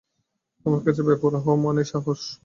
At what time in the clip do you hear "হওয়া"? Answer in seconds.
1.43-1.57